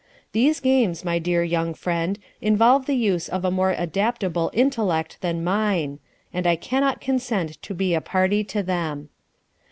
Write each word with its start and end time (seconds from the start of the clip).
These 0.31 0.61
games, 0.61 1.05
my 1.05 1.19
dear 1.19 1.43
young 1.43 1.75
friend, 1.75 2.17
involve 2.41 2.87
the 2.87 2.95
use 2.95 3.29
of 3.29 3.45
a 3.45 3.51
more 3.51 3.69
adaptable 3.77 4.49
intellect 4.51 5.19
than 5.21 5.43
mine, 5.43 5.99
and 6.33 6.47
I 6.47 6.55
cannot 6.55 6.99
consent 7.01 7.61
to 7.61 7.75
be 7.75 7.93
a 7.93 8.01
party 8.01 8.43
to 8.45 8.63
them. 8.63 9.09